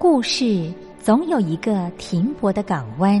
[0.00, 3.20] 故事总有一个停泊的港湾。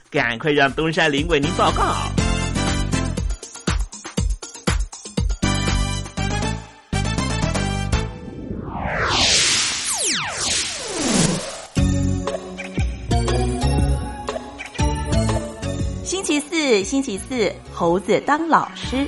[0.11, 1.95] 赶快让东山林为您报告。
[16.03, 19.07] 星期四，星期四，猴子当老师。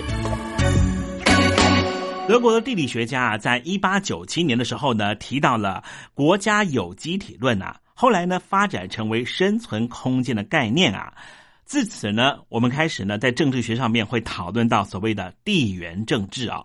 [2.30, 5.84] 德国的地理学家啊，在一八九七年的时候呢，提到了
[6.14, 7.76] 国家有机体论啊。
[7.94, 11.14] 后来呢，发展成为生存空间的概念啊。
[11.66, 16.64] 自此呢，我们开始呢，在政治学上面会讨论到所谓的地缘政治啊。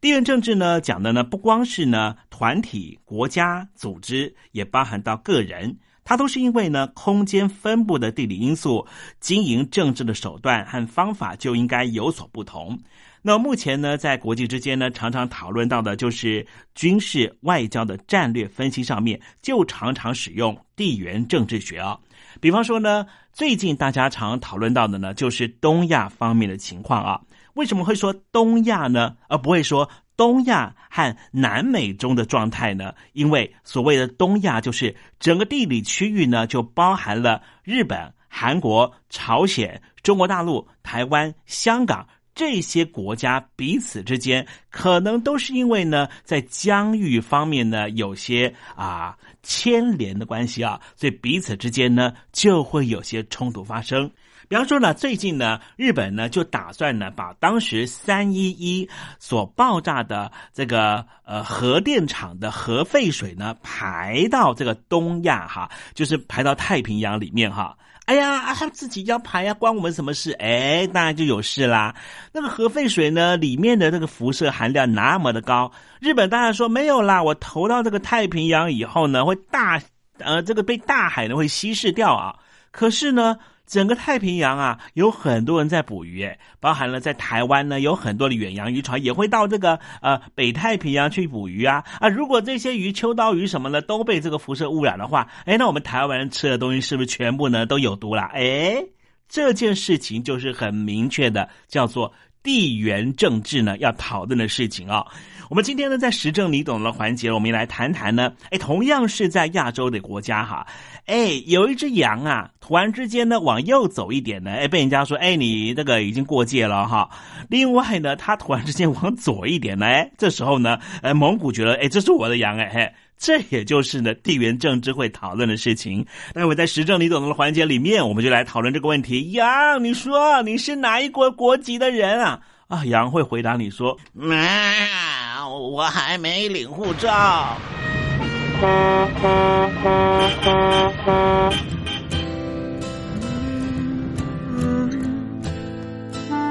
[0.00, 5.76] 地缘政治呢，讲的呢，不光是呢团体、国家、组织，也包含到个人。
[6.04, 8.86] 它都是因为呢，空间分布的地理因素，
[9.20, 12.80] 经营政治的手段和方法就应该有所不同。
[13.22, 21.98] 那目前呢，在国际之间呢，常常讨论到的就是军事外交的战略分析上面，就常常使用地缘政治学啊。
[22.40, 27.20] 比方说呢，最近大家常讨论到的呢，就是东亚方面的情况啊。
[27.54, 29.14] 为什么会说东亚呢？
[29.28, 29.86] 而不会说
[30.16, 32.94] 东亚和南美中的状态呢？
[33.12, 42.06] 因为所谓的东亚，就是整个地理区域呢，就包含了日本、韩国、朝鲜、中国大陆、台湾、香港。
[42.40, 54.10] 这些国家彼此之间可能都是因为呢，在疆域方面呢有些啊牵连的关系啊，所以彼此之间呢就会有些冲突发生。
[54.48, 58.88] 比方说呢，最近呢，日本呢就打算呢把当时三一一
[59.18, 67.76] 所爆炸的这个呃核电厂的核废水呢排到这个东亚哈，就是排到太平洋里面哈。
[68.10, 70.32] 哎呀，他自己要排呀，关我们什么事？
[70.32, 71.94] 哎，当然就有事啦。
[72.32, 75.70] 那个核废水呢，里面的那个辐射含量那么的高，
[76.00, 77.22] 日本当然说没有啦。
[77.22, 79.80] 我投到这个太平洋以后呢，会大
[80.18, 82.34] 呃，这个被大海呢会稀释掉啊。
[82.72, 83.38] 可是呢。
[83.70, 86.28] 整个太平洋啊，有很多人在捕鱼，
[86.58, 92.08] 包含了在台湾呢，有很多的远洋渔船也会到这个呃北太平洋去捕鱼啊啊！
[92.08, 98.22] 如果这些鱼、秋刀鱼什么的都被这个辐射污染的话，哎，那我们台湾人吃的东西是不是全部呢都有毒了？
[98.34, 98.84] 哎，
[99.28, 102.12] 这件事情就是很明确的，叫做
[102.42, 105.06] 地缘政治呢要讨论的事情啊。
[105.48, 108.32] 我们今天呢，在时政你懂的环节，我们也来谈谈呢。
[108.50, 110.64] 哎，同样是在亚洲的国家哈，
[111.10, 117.10] 哎，有一只羊啊，突然之间呢往右走一点呢，哎，被人家说，哎，你这个已经过界了哈。
[117.48, 126.06] 另外呢，它突然之间往左一点呢，哎，这时候呢，呃，蒙古觉得，哎，这是我的羊，哎，嘿，这也就是呢地缘政治会讨论的事情。
[126.32, 129.32] 待会在时政你懂的环节里面，我们就来讨论这个问题。
[129.32, 132.38] 羊，你说你是哪一国国籍的人啊？
[132.68, 137.56] 啊，羊会回答你说，我还没领护照。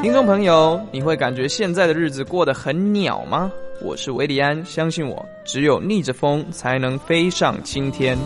[0.01, 3.51] 听众朋友，你会感觉现在的日子过得很鸟吗？
[3.81, 8.17] 我是维里安，相信我，只有逆着风才能飞上青天。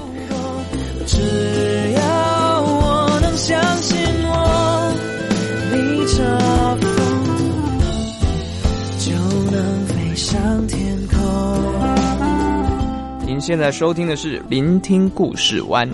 [13.46, 15.86] 现在收听的是《聆听故事湾》。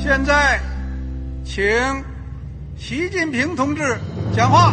[0.00, 0.60] 现在，
[1.44, 1.64] 请
[2.78, 3.98] 习近平同志
[4.32, 4.72] 讲话。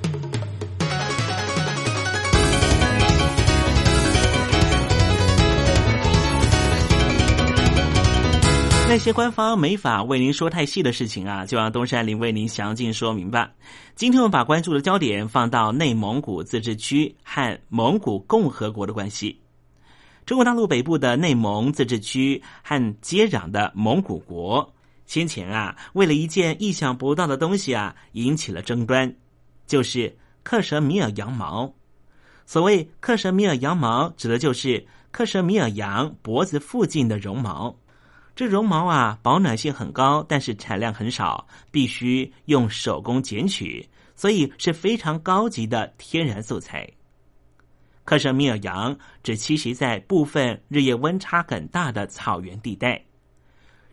[8.91, 13.49] 那些官方没法为您说太细的事情啊，就让东山林为您详尽说明吧。
[13.95, 19.39] 今天我们把关注的焦点放到内蒙古自治区和蒙古共和国的关系。
[20.25, 24.73] 中国大陆北部的内蒙自治区和接壤的蒙古国，
[25.05, 29.15] 先前啊，为了一件意想不到的东西啊，引起了争端，
[29.65, 31.73] 就是克什米尔羊毛。
[32.45, 37.73] 所谓克什米尔羊毛，指的就是克什米尔羊脖子附近的绒毛。
[38.35, 46.89] 这绒毛啊，保暖性很高，但是产量很少，必须用手工剪取，所以是非常高级的天然素材。
[48.03, 53.01] 克什米尔羊只栖息在部分日夜温差很大的草原地带。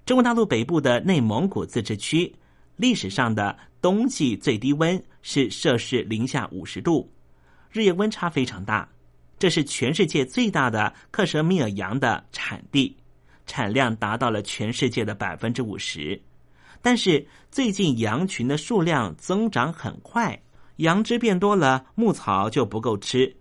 [0.06, 2.34] 中国大陆北部的内蒙古自治区，
[2.76, 7.12] 历史上的冬季最低温是摄氏零下五十度，
[7.70, 8.88] 日夜温差非常大，
[9.38, 12.96] 这是全世界最大的克什米尔羊的产地。
[13.48, 16.22] 产量达到了全世界的百分之五十，
[16.80, 20.40] 但是最近羊群的数量增长很快，
[20.76, 23.34] 羊只变多了，牧草就不够吃。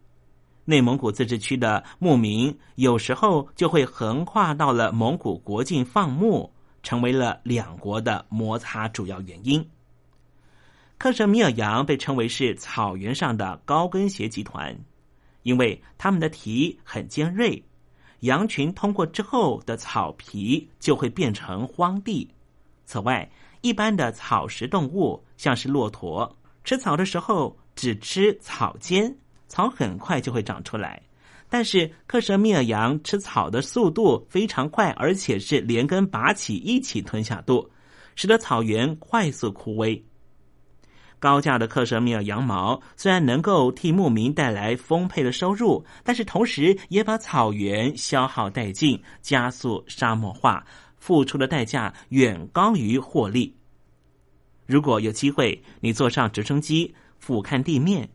[0.66, 9.64] 内蒙古自治区的牧民有时候就会横跨到了蒙古国境放牧，成为了两国的摩擦主要原因。
[10.98, 14.76] 克什米尔羊被称为是草原上的高跟鞋集团，
[15.44, 17.64] 因为它们的蹄很尖锐。
[18.22, 22.30] 羊群通过之后的草皮就会变成荒地。
[22.86, 23.30] 此外，
[23.62, 29.16] 一般的草食动物，像是骆驼，吃草的时候只吃草尖，
[29.48, 31.02] 草很快就会长出来。
[31.50, 37.70] 但是克什米尔羊吃草的速度非常快，而且是连根拔起一起吞下肚，
[38.16, 40.02] 使得草原快速枯萎。
[41.20, 50.64] 高价的克什米尔羊毛虽然能够替牧民带来丰沛的收入，但是同时也把草原消耗殆尽，加速沙漠化，
[50.98, 53.56] 付出的代价远高于获利。
[54.68, 58.08] 如果有机会，你坐上直升机俯瞰地面，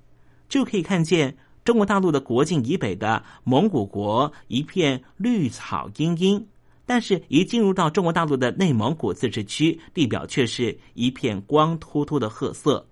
[0.49, 6.47] 就可以看见中国大陆的国境以北的蒙古国一片绿草茵茵，
[6.87, 12.87] 但是，一进入到中国大陆的内蒙古自治区，地表却是一片光秃秃的褐色。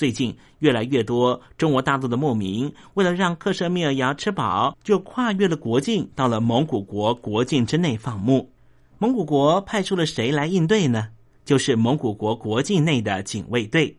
[0.00, 8.50] 最近，越来越多中国大陆的牧民为了让克什米尔羊吃饱，就跨越了国境，到了蒙古国国境之内放牧。
[8.96, 11.08] 蒙古国派出了谁来应对呢？
[11.44, 13.94] 就是蒙古国国境内的警卫队，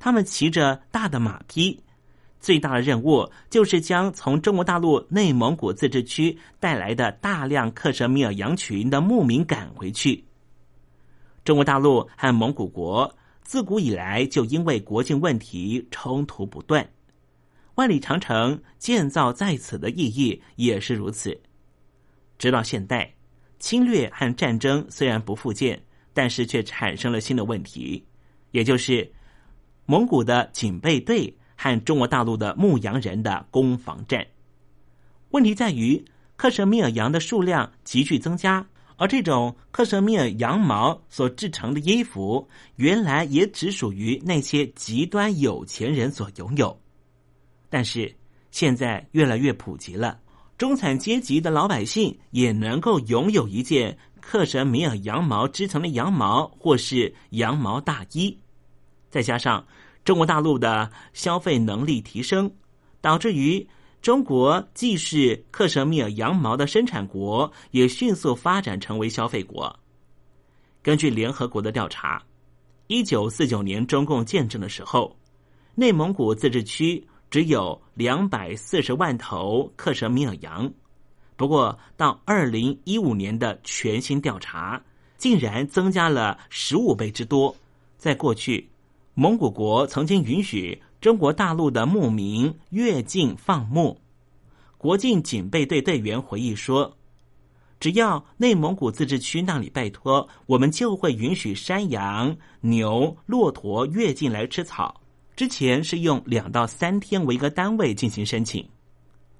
[0.00, 1.80] 他们骑着大的马匹，
[2.40, 10.24] 最大的任务就是将从中国大陆内蒙古自治区带来的大量克什米尔羊群的牧民赶回去。
[11.44, 13.08] 中国大陆和蒙古国。
[13.50, 16.88] 自古以来就因为国境问题冲突不断，
[17.74, 21.36] 万里长城建造在此的意义也是如此。
[22.38, 23.12] 直到现代，
[23.58, 25.82] 侵略和战争虽然不复见，
[26.14, 28.06] 但是却产生了新的问题，
[28.52, 29.12] 也就是
[29.84, 34.24] 蒙古的警备队和中国大陆的牧羊人的攻防战。
[35.30, 36.04] 问题在于
[36.36, 38.64] 克什米尔羊的数量急剧增加，
[39.00, 46.78] 而这种克什米尔羊毛所制成的衣服，原来也只属于那些极端有钱人所拥有。
[47.70, 48.14] 但是
[48.50, 50.20] 现在越来越普及了，
[50.58, 58.38] 中产阶级的老百姓也能够拥有一件克什米尔羊毛织成的羊毛或是羊毛大衣。
[59.08, 59.66] 再加上
[60.04, 62.52] 中国大陆的消费能力提升，
[63.00, 63.66] 导致于。
[64.02, 69.78] 中国既是克什米尔羊毛的生产国，也迅速发展成为消费国。
[70.82, 72.22] 根据联合国的调查，
[72.86, 75.14] 一九四九年中共建政的时候，
[75.74, 80.72] 内蒙古自治区只有两百四十万头克什米尔羊。
[81.36, 84.82] 不过，到二零一五年的全新调查，
[85.18, 87.54] 竟然增加了十五倍之多。
[87.98, 88.66] 在过去，
[89.12, 90.80] 蒙古国曾经允许。
[91.00, 93.98] 中国大陆的牧民越境放牧，
[94.76, 96.94] 国境警备队队员回忆说
[97.80, 105.00] ：“只要内蒙古自治区那里拜托，我们就会允许山羊、牛、骆驼越境来吃草。
[105.34, 108.68] 之前是用两到三天为一个单位进行申请，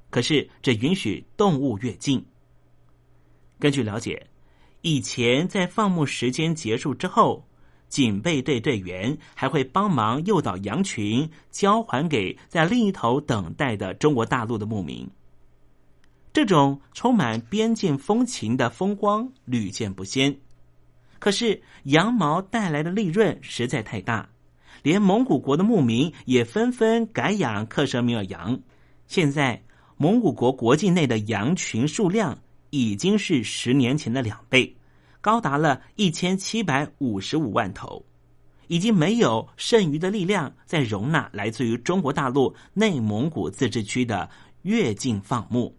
[0.09, 2.25] 可是这允许动物越境。
[3.59, 4.27] 根据了解，
[4.81, 7.45] 以前在放牧时间结束之后。”
[7.91, 15.07] 警备队队员还会帮忙诱导羊群交还给在另一头等待的中国大陆的牧民。
[16.33, 20.39] 这种充满边境风情的风光屡见不鲜。
[21.19, 24.31] 可是羊毛带来的利润实在太大，
[24.83, 28.59] 连蒙古国的牧民也纷纷改养克什米尔羊。
[29.09, 29.61] 现在
[29.97, 32.39] 蒙古国国境内的羊群数量
[32.71, 34.77] 已经是十年前的两倍。
[35.21, 38.05] 高达了一千七百五十五万头，
[38.69, 44.31] 已经没有剩余的力量再容纳来自于中国大陆内蒙古自治区的
[44.63, 45.77] 越境放牧。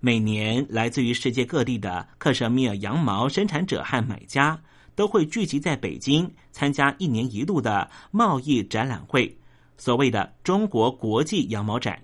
[0.00, 4.62] 每年来自于世界各地的克什米尔羊毛生产者和买家
[4.94, 9.34] 都会聚集在北京，参加一年一度的贸易展览会，
[9.78, 12.03] 所谓的中国国际羊毛展。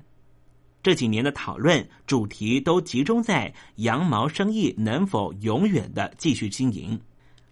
[0.83, 6.99] 这几年的讨论主题都集中在羊毛生意能否永远的继续经营，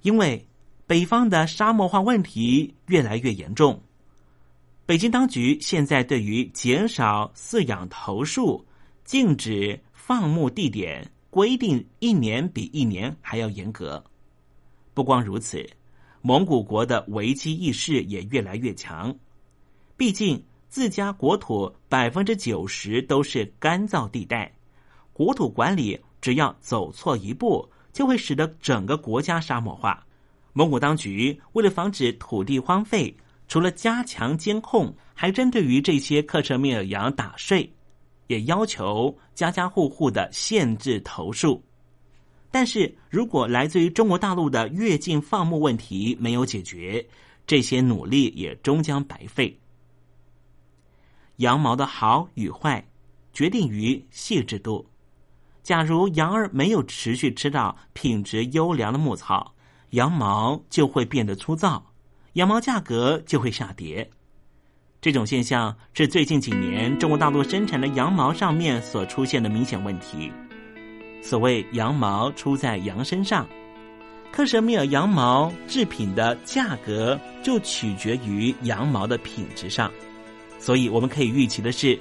[0.00, 0.46] 因为
[0.86, 3.82] 北方的沙漠化问题越来越严重。
[4.86, 8.64] 北京当局现在对于减少饲养头数、
[9.04, 14.02] 禁止放牧地点规定，一年比一年还要严格。
[14.94, 15.68] 不光如此，
[16.22, 19.14] 蒙古国的危机意识也越来越强，
[19.98, 20.42] 毕竟。
[20.68, 24.52] 自家国土百分之九十都是干燥地带，
[25.12, 30.04] 国土管理只要走错一步，就会使得整个国家沙漠化。
[30.52, 33.14] 蒙古当局为了防止土地荒废，
[33.48, 37.72] 除了加强监控，还针对于这些克什米尔羊打税，
[38.26, 41.62] 也要求家家户户的限制头数。
[42.50, 47.06] 但是如果来自于中国大陆的越境放牧问题没有解决，
[47.46, 49.58] 这些努力也终将白费。
[51.38, 52.84] 羊毛的好与坏，
[53.32, 54.86] 决定于细致度。
[55.62, 59.54] 假如羊儿没有持续吃到品质优良的牧草，
[59.90, 61.92] 羊毛就会变得粗糙，
[62.34, 64.08] 羊毛价格就会下跌。
[65.00, 70.32] 这种现象是最近几年中国大陆生产的羊毛上面所出现的明显问题。
[71.22, 73.46] 所谓“羊毛出在羊身上”，
[74.32, 79.92] 克什米尔羊毛制品的价格就取决于羊毛的品质上。
[80.58, 81.98] 所以，我们可以预期的是，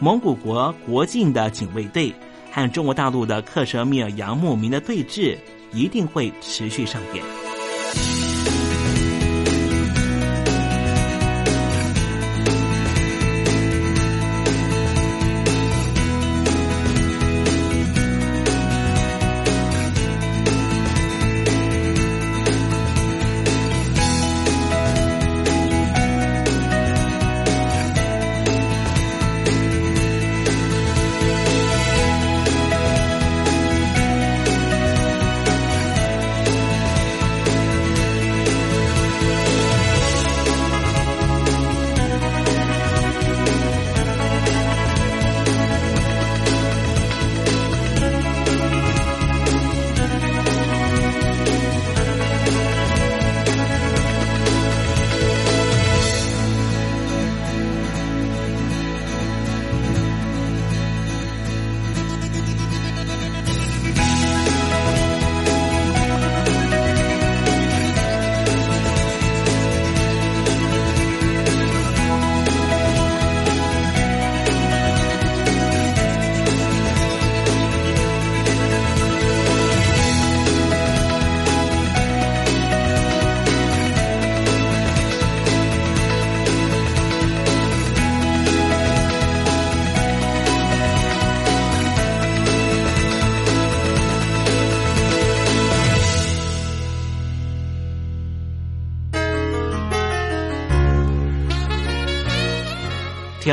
[0.00, 2.12] 蒙古国国境的警卫队
[2.50, 5.36] 和中国大陆的克什米尔羊牧民的对峙
[5.72, 8.23] 一定会持续上演。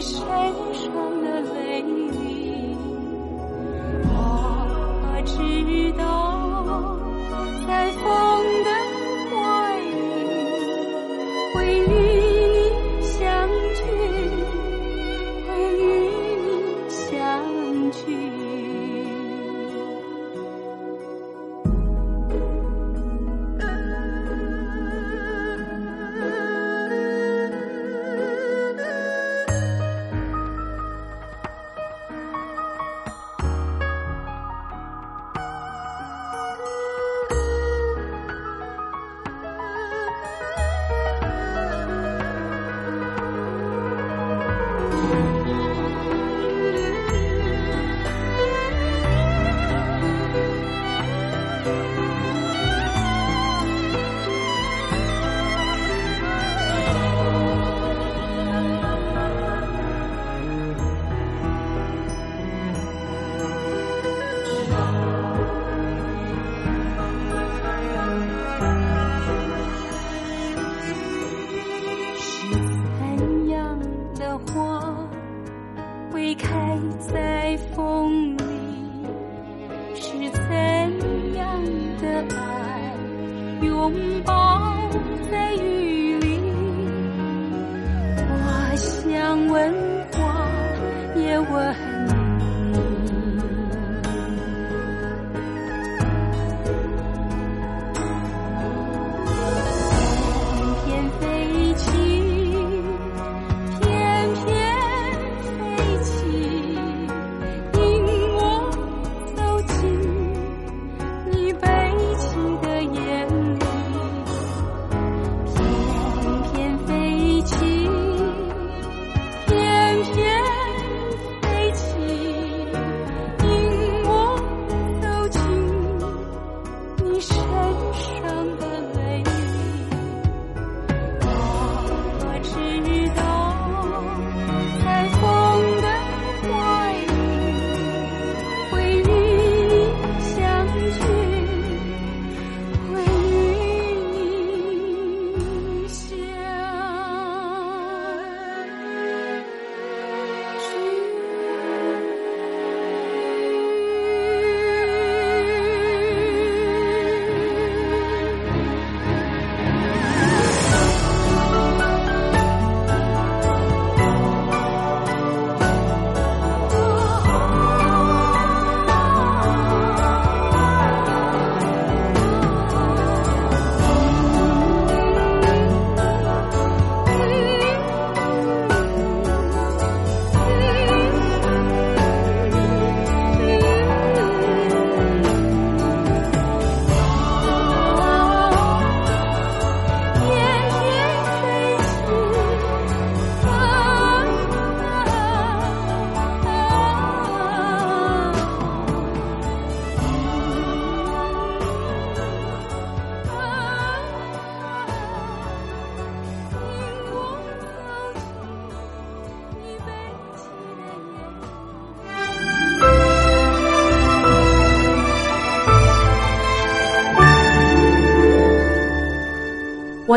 [0.00, 0.67] 谁？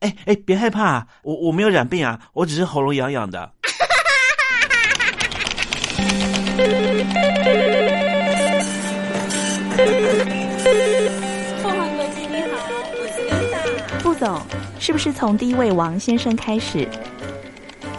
[0.00, 3.52] 哎哎，别害怕，我我没有染病啊，我只是喉咙痒痒的。
[11.62, 12.56] 凤凰国际你好，
[12.94, 13.58] 我是林大
[13.98, 14.40] 副总，
[14.78, 16.88] 是不是从第一位王先生开始？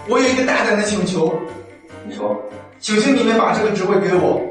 [0.07, 1.39] 我有一个大胆的请求，
[2.07, 2.35] 你说，
[2.79, 4.41] 请求你们把这个职位给我。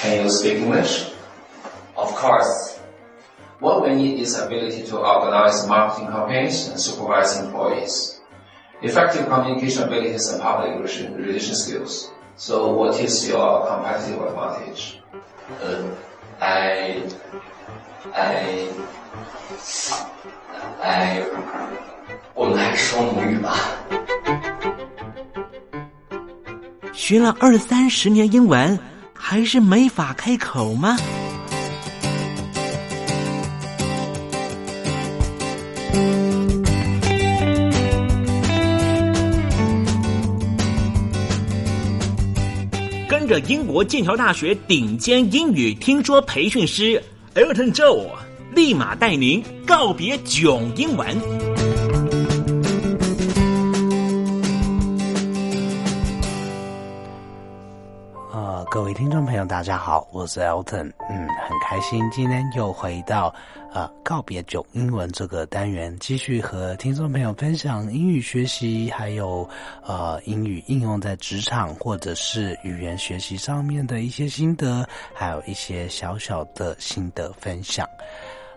[0.00, 1.09] Can you speak English?
[4.19, 8.19] What we need is ability to organize marketing campaigns and supervise employees.
[8.81, 10.75] Effective communication abilities and public
[11.15, 12.11] relation skills.
[12.35, 14.99] So what is your competitive advantage?
[15.63, 15.83] Uh,
[16.41, 17.03] I,
[18.13, 18.67] I,
[20.83, 21.23] I,
[22.33, 23.55] 我们还是说母语吧。
[26.91, 28.77] 学了二三十年英文，
[29.13, 30.97] 还是没法开口吗？
[43.30, 47.00] 这英国剑桥大学顶尖英语听说培训师
[47.36, 48.08] Elton Joe，
[48.56, 51.49] 立马带您告别囧英文。
[58.70, 63.34] 各位听众朋友，大家好，我是 Elton，嗯，很开心今天又回到
[63.72, 69.48] 呃告别九英文这个单元，继续和听众朋友分享英语学习，还有
[69.84, 77.84] 呃英语应用在职场或者是语言学习上面的一些心得，还有一些小小的心得分享。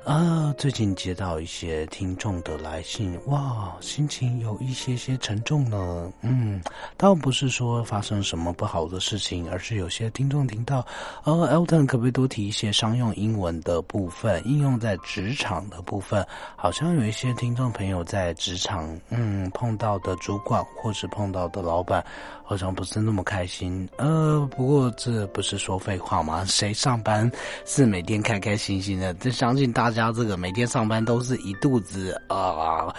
[0.06, 6.12] 啊，最近接到一些听众的来信，哇，心情有一些些沉重呢。
[6.20, 6.62] 嗯，
[6.98, 10.86] 倒不是说发生什么不好的事情，而是有些听众听到，
[11.24, 16.26] 呃，Elton 可不可以多提一些商用英文的部分，应用在职场的部分？
[16.58, 22.06] 好像有一些听众朋友在职场，嗯，碰到的主管或是碰到的老板，
[22.44, 23.88] 好像不是那么开心。
[23.98, 26.44] 呃，不过这不是说废话吗？
[26.44, 27.32] 谁上班
[27.66, 29.14] 是每天开开心心的？
[29.14, 29.93] 这相信大。
[29.94, 32.94] 家这个每天上班都是一肚子啊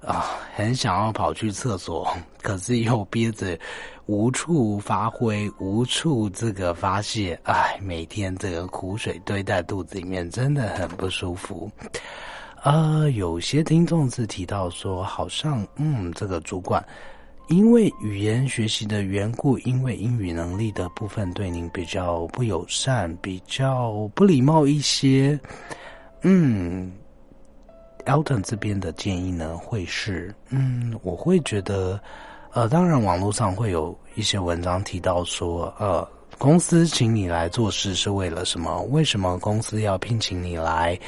[0.00, 2.08] 啊，很想要跑去厕所，
[2.40, 3.58] 可是又憋着，
[4.06, 11.68] 无处发挥，无处这个发泄，哎，每天这个苦水堆在肚子里面，真的很不舒服。
[12.62, 16.84] 呃，有些听众是提到说，好像嗯，这个主管
[17.48, 25.38] 因为语言学习的缘故，因为英语能力的部分对您比较不友善，比较不礼貌一些。
[26.22, 26.92] 嗯
[28.04, 32.00] ，Elton 这边的建议呢，会是嗯，我会觉得，
[32.52, 36.06] 呃，当然网络上会有一些文章提到说，呃。
[36.38, 38.82] 公司请你来做事是为了什么？
[38.90, 40.98] 为什么公司要聘请你来？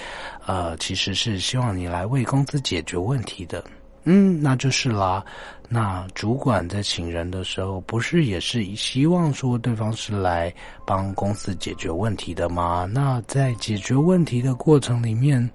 [0.46, 3.62] 呃，其实是希望你来为公司解决问题的。
[4.10, 5.22] 嗯，那就是啦。
[5.68, 10.50] 那主管在请人的时候，不是也是希望说对方是来
[10.86, 12.88] 帮公司解决问题的吗？
[12.90, 15.50] 那在解决问题的过程里面，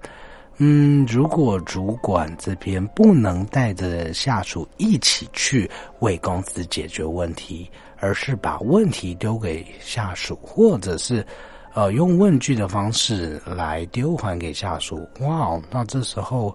[0.58, 7.68] 嗯，如果主管这边不能带着下属一起去为公司解决问题。
[8.00, 11.24] 而是把问题丢给下属，或者是，
[11.72, 15.08] 呃，用问句的方式来丢还给下属。
[15.20, 16.54] 哇，那这时候，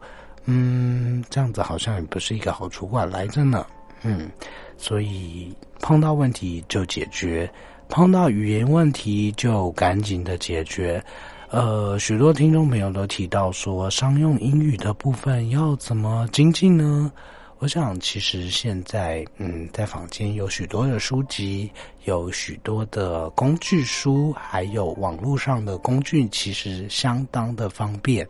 [0.52, 3.66] 嗯，这样子好像也不是一个好主管来着呢。
[4.02, 4.30] 嗯，
[4.78, 7.48] 所以碰到问题就解决，
[7.88, 11.04] 碰到语言问题就赶紧的解决。
[11.52, 17.12] 呃，许多听众朋友都提到说，商用英语的部分要怎么精进呢？
[17.58, 21.70] 我想，其实现在，嗯，在坊间有许多的书籍，
[22.06, 28.26] 有许多的工具书，还有网络上的工具，其实相当的方便。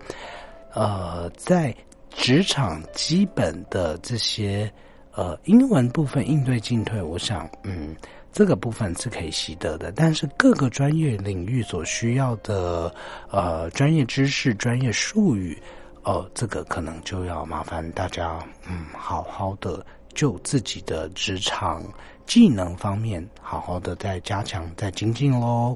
[0.73, 1.75] 呃，在
[2.19, 4.69] 职场基本的这些
[5.13, 7.95] 呃英文部分应对进退，我想，嗯，
[8.34, 9.89] 这个部分是可以习得的。
[9.93, 12.93] 但是各个专业领域所需要的
[13.32, 15.58] 呃专业知识、专业术语。
[16.03, 21.84] 哦，这个可能就要麻烦大家，嗯，好好的就自己的职场
[22.25, 25.75] 技能方面，好好的再加强、再精进喽。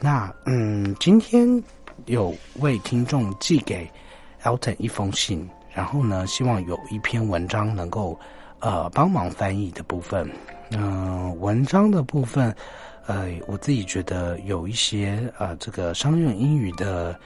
[0.00, 1.62] 那，嗯，今天
[2.06, 3.88] 有位听众寄给
[4.42, 8.18] Elton 一封信，然后呢，希望有一篇文章能够
[8.60, 10.30] 呃帮忙翻译的部分。
[10.70, 12.54] 嗯，文章的部分，
[13.06, 17.18] 呃，我自己觉得有一些呃这个商用英语的。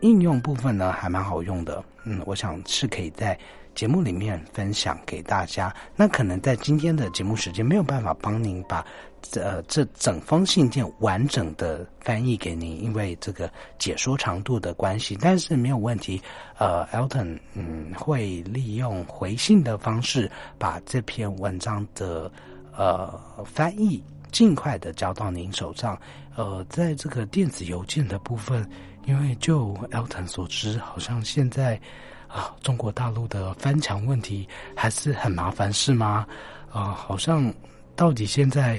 [0.00, 3.36] 应用部分呢还蛮好用的，嗯，我想是可以在
[3.74, 5.74] 节目里面分享给大家。
[5.96, 8.86] 那可能在今天的节目时间没有办法帮您把
[9.22, 15.16] 这这整封信件完整的翻译给您，因为这个解说长度的关系。
[15.20, 16.20] 但是没有问题，
[16.58, 22.30] 呃，Elton 嗯会利用回信的方式把这篇文章的
[22.76, 25.98] 呃翻译尽快的交到您手上。
[26.36, 28.68] 呃，在这个电子邮件的部分。
[29.06, 31.80] 因为就 Elton 所知，好像现在
[32.26, 36.26] 啊，中国大陆的翻墙问题还是很麻烦，是吗？
[36.70, 37.50] 啊，好像
[37.96, 38.78] 到底现在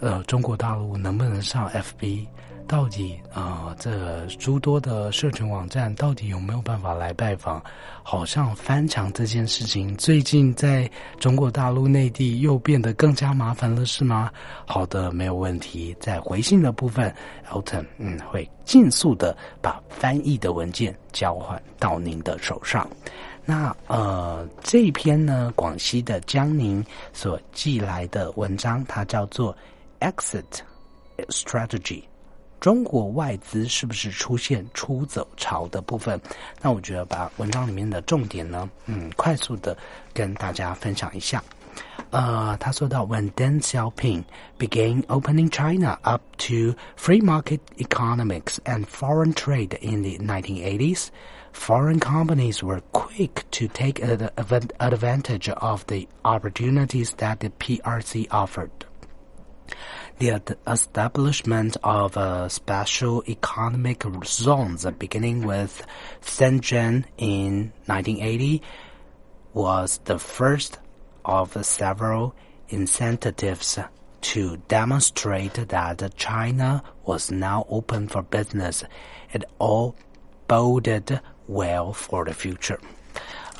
[0.00, 2.26] 呃，中国大陆能不能上 FB？
[2.66, 7.60] 到底啊，这诸多的社群网站到底有没有办法来拜访？
[8.04, 14.30] 好像翻墙这件事情，最近在中国大陆内地又变得更加麻烦了，是吗？
[14.66, 15.96] 好的，没有问题。
[15.98, 17.12] 在回信的部分
[17.50, 22.88] ，Elton 嗯会尽速的把翻译的文件交换到您的手上。
[23.44, 29.56] 那呃，这篇呢，广西的江宁所寄来的文章，它叫做
[29.99, 30.61] Exit
[31.29, 32.03] Strategy。
[32.59, 36.19] 中国外资是不是出现出走潮的部分？
[36.61, 39.77] 那我觉得把文章里面的重点呢，嗯，快速的
[40.13, 41.43] 跟大家分享一下。
[42.09, 44.23] 呃，他说到，When Deng Xiaoping
[44.57, 51.09] began opening China up to free market economics and foreign trade in the 1980s,
[51.51, 58.71] foreign companies were quick to take advantage of the opportunities that the PRC offered
[60.20, 65.86] the establishment of uh, special economic zones beginning with
[66.20, 68.60] Shenzhen in 1980
[69.54, 70.78] was the first
[71.24, 72.34] of several
[72.68, 73.78] incentives
[74.20, 78.84] to demonstrate that China was now open for business.
[79.32, 79.96] It all
[80.48, 82.78] boded well for the future.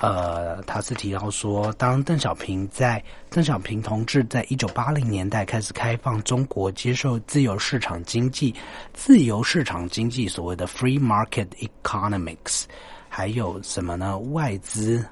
[0.01, 8.55] 呃，他是提到说，当邓小平在邓小平同志在一九八零年代开始开放中国接受自由市场经济，
[8.95, 11.49] 自由市场经济所谓的 free market
[11.83, 12.65] economics，
[13.11, 14.19] 还有什么呢？
[14.19, 15.05] 外资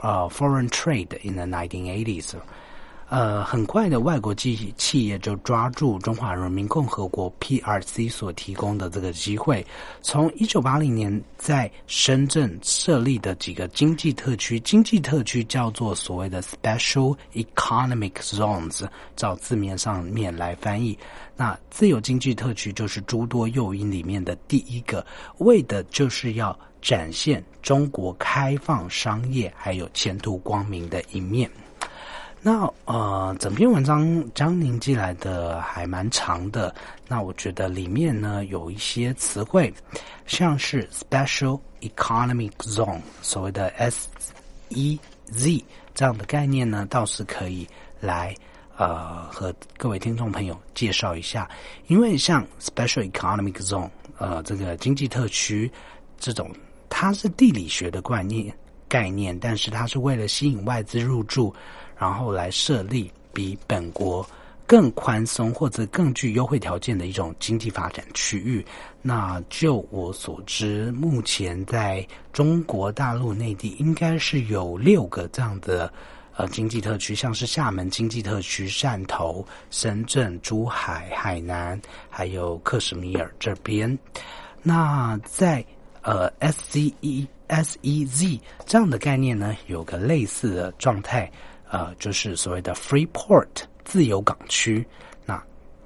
[0.00, 2.32] 呃 foreign trade in the nineteen eighties，
[3.10, 9.66] 呃，很快的，外国企企业就抓住中华人民共和国 PRC 所提供的这个机会，
[10.00, 18.86] 从一九八零年在深圳设立的几个经济特区，经济特区叫做所谓的 Special Economic Zones，
[19.16, 20.96] 照字面上面来翻译，
[21.36, 25.04] 那自由经济特区就是诸多诱因里面的第一个，
[25.38, 31.50] 为的就是要展现中国开放商业还有前途光明的一面。
[32.42, 36.74] 那呃，整篇文章江宁寄来的还蛮长的。
[37.06, 39.72] 那我觉得里面呢有一些词汇，
[40.26, 44.08] 像是 special economic zone，所谓的 S
[44.70, 45.62] E Z
[45.94, 47.68] 这样的概念呢，倒是可以
[48.00, 48.34] 来
[48.78, 51.46] 呃和各位听众朋友介绍一下。
[51.88, 55.70] 因为像 special economic zone，呃，这个经济特区
[56.18, 56.50] 这种，
[56.88, 58.56] 它是地理学的概念
[58.90, 61.54] 概念，但是它是为了吸引外资入驻。
[61.96, 64.26] 然后来设立比本国
[64.66, 68.64] 更宽松或者更具优惠条件的一种经济发展区域。
[69.02, 75.92] 那就我所知，目前在中国大陆内地应该是有六个这样的
[76.34, 81.78] 呃经济特区，像是厦门经济特区、汕头、深圳、珠海、海南，
[82.08, 83.98] 还有克什米尔这边。
[84.62, 85.62] 那在
[86.00, 91.30] 呃 SCE S E Z 这样的概念呢，有个类似的状态。
[91.72, 93.46] 呃，就是所谓的 free port
[93.84, 94.84] 自由港区，
[95.24, 95.40] 那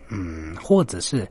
[0.09, 1.29] 嗯，或者是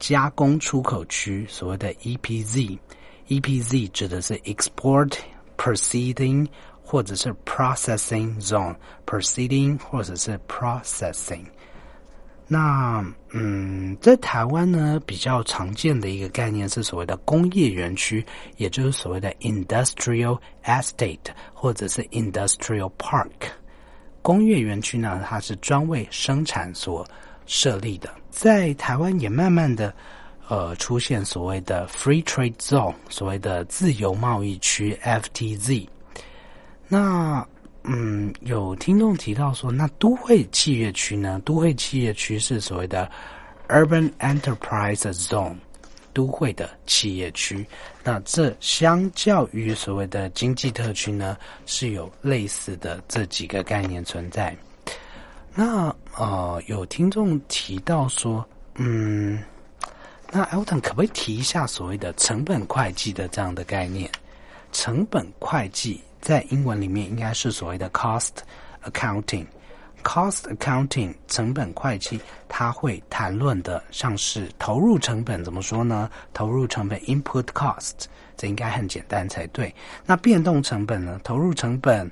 [0.00, 5.16] 加工出口区，所谓的 EPZ，EPZ 指的是 export
[5.56, 6.48] proceeding
[6.82, 11.44] 或者是 processing zone，proceeding 或者是 processing。
[12.52, 18.22] 那嗯，在台湾呢，比较常见的一个概念是所谓的工业园区，
[18.58, 23.30] 也就是所谓的 industrial estate 或者是 industrial park。
[24.20, 27.06] 工业园区呢，它是专为生产所
[27.46, 28.10] 设立的。
[28.28, 29.94] 在台湾也慢慢的，
[30.46, 35.88] 呃，出现所谓的 Free Trade Zone，所谓的自由贸易区 FTZ。
[36.86, 37.46] 那，
[37.84, 41.40] 嗯，有听众提到说，那都会企业区呢？
[41.44, 43.10] 都会企业区是所谓的
[43.68, 45.56] Urban Enterprise Zone。
[46.14, 47.66] 都会的企业区，
[48.04, 54.54] 那这相较于所谓的经济特区呢，是有类似的这几个概念存在。
[55.54, 59.42] 那呃，有听众提到说，嗯，
[60.30, 64.10] 那 Elton 可不可以提一下所谓的成本会计的这样的概念？
[64.70, 68.30] 成本会计在英文里面应该是所谓的 cost
[68.84, 69.44] accounting。
[70.04, 76.10] Cost accounting 成本会计，它会谈论的像是投入成本怎么说呢？
[76.32, 78.06] 投入成本 input cost，
[78.36, 79.72] 这应该很简单才对。
[80.04, 81.20] 那变动成本呢？
[81.22, 82.10] 投入成本，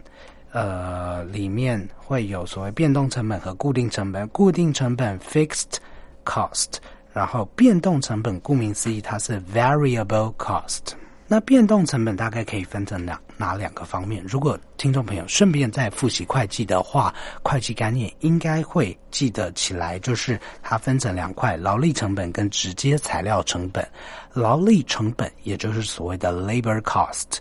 [0.53, 4.29] 呃，里面会有所谓变动成本和固定成本。
[4.29, 5.79] 固定成本 fixed
[6.25, 6.75] cost，
[7.13, 10.93] 然后变动成本顾名思义，它是 variable cost。
[11.33, 14.21] 那变动成本大概可以分成两哪两个方面？
[14.27, 23.89] 如果听众朋友顺便再复习会计的话，会计概念应该会记得起来，就是它分成两块：劳力成本跟直接材料成本。
[24.33, 27.39] 劳力成本也就是所谓的 labor cost，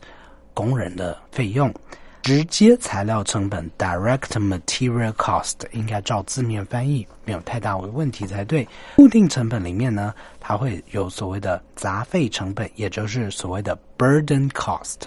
[0.54, 1.74] 工人的费用。
[2.22, 8.68] 直接材料成本 （direct material cost） 应该照字面翻译，没有太大问题才对。
[8.96, 15.02] 固定成本里面呢，它会有所谓的杂费成本，也就是所谓的 burden cost。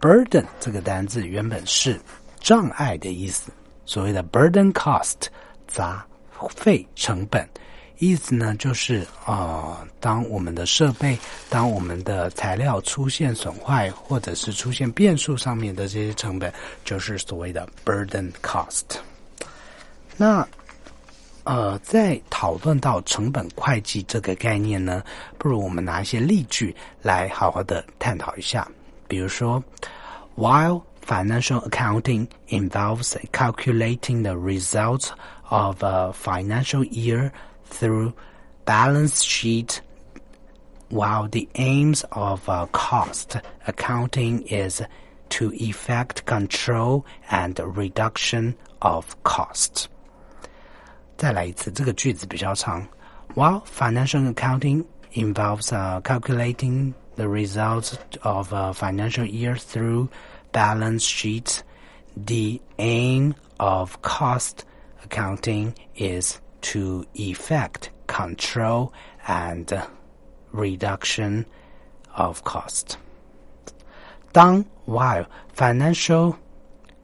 [0.00, 1.98] burden 这个单字原本是
[2.38, 3.50] 障碍的意思，
[3.86, 5.26] 所谓的 burden cost
[5.66, 6.04] 杂
[6.50, 7.48] 费成本。
[8.01, 11.17] 意思呢，就是啊，当我们的设备、
[11.49, 16.53] 当我们的材料出现损坏，或者是出现变数上面的这些成本，
[16.85, 18.83] 就是所谓的 burden cost。
[20.15, 20.47] 那
[21.43, 25.01] 呃，在讨论到成本会计这个概念呢，
[25.37, 28.67] 不如我们拿一些例句来好好的探讨一下。
[29.07, 29.63] 比如说，
[30.35, 35.07] while financial accounting involves calculating the results
[35.47, 37.31] of a financial year
[37.71, 38.13] through
[38.65, 39.81] balance sheet
[40.89, 44.81] while the aims of uh, cost accounting is
[45.29, 49.87] to effect control and reduction of costs.
[51.17, 52.87] 再来一次，这个句子比较长。
[53.35, 60.09] While financial accounting involves uh, calculating the results of a financial year through
[60.51, 61.59] balance sheets,
[62.15, 64.63] the aim of cost
[65.03, 68.91] accounting is to effect control
[69.27, 69.65] and
[70.51, 71.45] reduction
[72.15, 72.97] of cost.
[74.31, 76.35] 当 while financial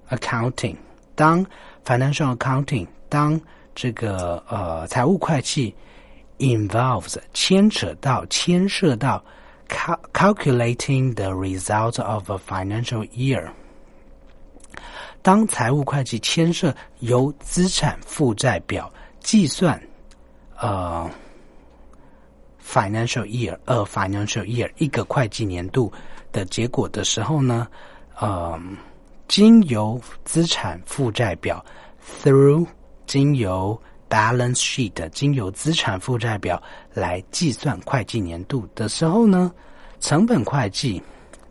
[0.09, 0.77] accounting
[1.15, 1.45] 当
[1.85, 3.39] financial accounting，当
[3.75, 5.75] 这个呃财务会计
[6.37, 9.23] involves 牵扯到牵涉到
[9.67, 13.51] cal calculating the result of a financial year。
[15.21, 18.91] 当财务会计牵涉由资产负债表
[19.28, 19.78] 计算，
[20.56, 21.06] 呃
[22.66, 25.92] ，financial year，呃，financial year 一个会计年度
[26.32, 27.68] 的结果的时候呢，
[28.18, 28.58] 呃，
[29.28, 31.62] 经由资产负债表
[32.22, 32.66] through
[33.06, 36.62] 经由 balance sheet 经由资产负债表
[36.94, 39.52] 来计算会计年度的时候呢，
[40.00, 41.02] 成本会计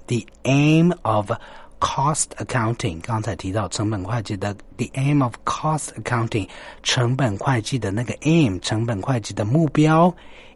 [0.07, 1.31] the aim of
[1.80, 6.48] Cost accounting，刚才提到成本会计的 the aim of cost accounting，
[6.84, 10.14] 成本会计的那个 aim，成本会计的目标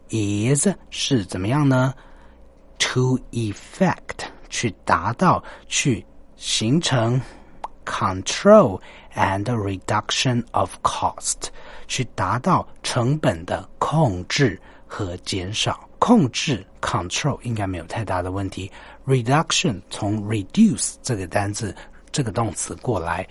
[0.09, 1.93] is 是怎么样呢？
[2.79, 6.05] To effect 去达到去
[6.37, 7.19] 形成
[7.83, 8.79] control
[9.13, 11.49] and reduction of cost，
[11.87, 14.57] 去达到成本的控制
[14.87, 15.83] 和减少。
[15.99, 18.71] 控制 control 应该没有太大的问题。
[19.05, 21.75] reduction 从 reduce 这个单字
[22.11, 23.27] 这个动词过来，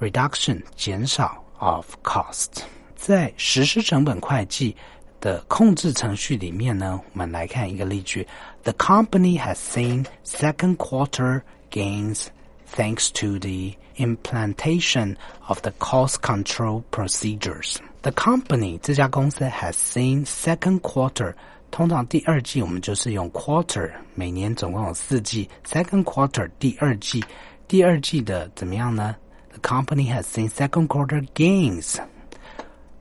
[0.00, 2.62] reduction 减少 of cost。
[2.96, 4.76] 在实施成本会计
[5.20, 8.26] 的控制程序里面呢，我们来看一个例句：
[8.62, 12.26] The company has seen second quarter gains
[12.74, 15.16] thanks to the implementation
[15.46, 17.76] of the cost control procedures.
[18.02, 21.34] The company 这家公司 has seen second quarter
[21.72, 27.22] 通常第二季我们就是用 quarter，每年总共有四季，second quarter 第二季，
[27.68, 29.14] 第二季的怎么样呢？
[29.50, 31.98] The company has seen second quarter gains，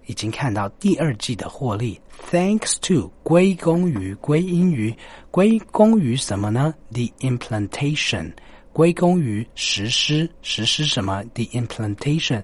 [0.06, 4.96] 已经看到第二季的获利，thanks to 归功于归因于
[5.32, 6.74] 归功于什么呢？
[6.92, 8.34] The implementation
[8.74, 11.24] 归功于实施实施什么？
[11.34, 12.44] The implementation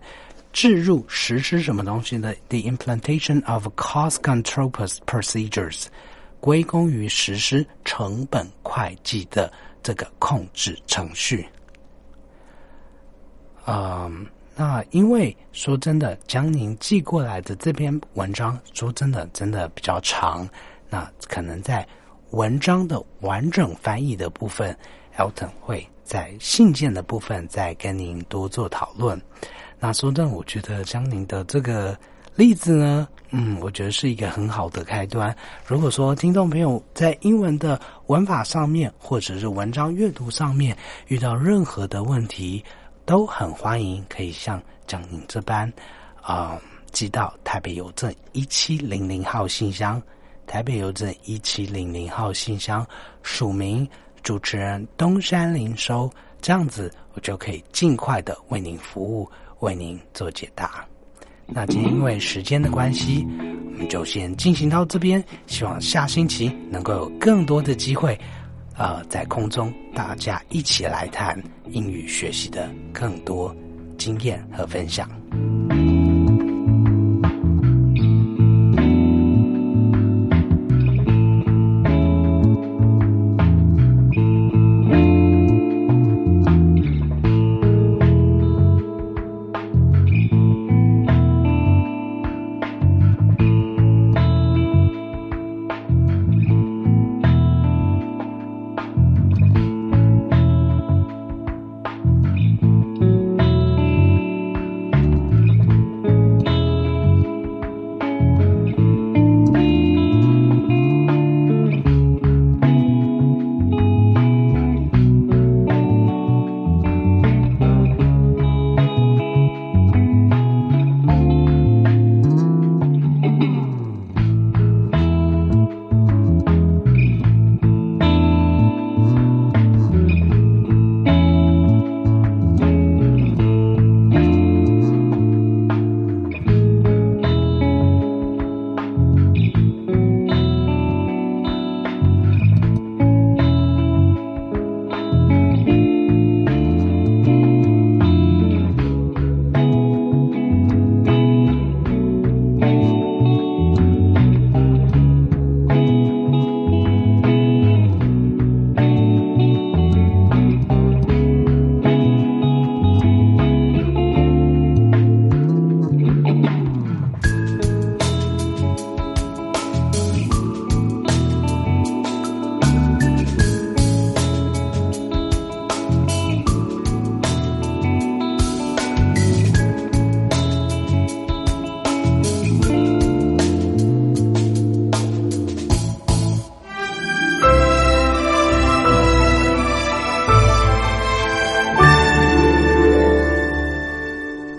[0.52, 2.36] 置入实施什么东西的？
[2.50, 4.72] The implementation of cost control
[5.06, 5.86] procedures。
[6.41, 11.47] 归功于实施成本会计的这个控制程序。
[13.67, 14.27] 嗯，
[14.57, 20.49] 那因为说真的，将您寄过来的这篇文章，说真的，真的比较长。
[20.89, 21.87] 那可能在
[22.31, 24.77] 文章的完整翻译的部分
[25.17, 29.21] ，Elton 会在信件的部分再跟您多做讨论。
[29.79, 31.99] 那说真的，我觉得将您的这个。
[32.39, 35.37] 例子呢，嗯，我觉得是一个很好的开端。
[35.67, 40.79] 如果说听众朋友在英文的文法上面，或者是文章阅读上面
[41.09, 42.65] 遇到任何的问题，
[43.05, 45.69] 都很欢迎可以像蒋宁这般，
[46.23, 46.57] 啊，
[46.93, 50.01] 寄到台北邮政一七零零号信箱，
[50.47, 52.87] 台北邮政一七零零号信箱，
[53.25, 53.85] 署名
[54.23, 56.09] 主持人东山林收，
[56.41, 59.29] 这样子我就可以尽快的为您服务，
[59.59, 60.87] 为您做解答。
[61.51, 63.27] 那今天因为时间的关系，
[63.73, 65.23] 我们就先进行到这边。
[65.47, 68.19] 希望下星期能够有更多的机会，
[68.77, 73.55] 呃，在空中大家一起来谈英语学习的更多
[73.97, 75.09] 经验和分享。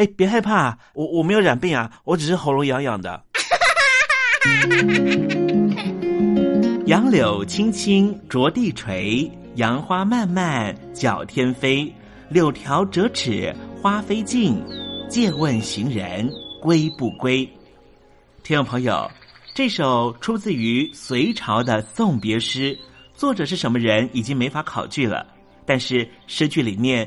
[0.00, 3.20] 哎，别害怕，我我没有染病啊，我只是喉咙痒痒的。
[6.86, 11.94] 杨柳青青着地垂，杨花漫漫搅天飞。
[12.30, 14.58] 柳条折尺花飞尽，
[15.06, 16.26] 借问行人
[16.62, 17.46] 归不归？
[18.42, 19.10] 听众朋友，
[19.54, 22.74] 这首出自于隋朝的送别诗，
[23.14, 25.26] 作者是什么人已经没法考据了。
[25.66, 27.06] 但是诗句里面